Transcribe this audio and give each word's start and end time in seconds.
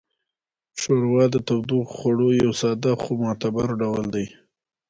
ښوروا 0.79 1.23
د 1.33 1.35
تودوخوړو 1.47 2.27
یو 2.43 2.51
ساده 2.61 2.91
خو 3.01 3.11
معتبر 3.23 3.67
ډول 3.81 4.05
دی. 4.15 4.27